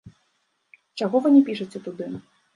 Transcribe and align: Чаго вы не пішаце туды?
Чаго 1.03 1.23
вы 1.27 1.35
не 1.37 1.43
пішаце 1.51 1.85
туды? 1.87 2.11